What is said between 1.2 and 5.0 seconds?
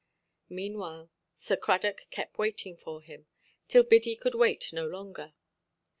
Sir Cradock kept waiting for him, till Biddy could wait no